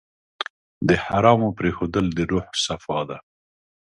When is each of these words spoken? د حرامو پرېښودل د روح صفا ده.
د 0.87 0.89
حرامو 1.05 1.49
پرېښودل 1.57 2.05
د 2.17 2.19
روح 2.31 2.47
صفا 2.65 2.99
ده. 3.09 3.17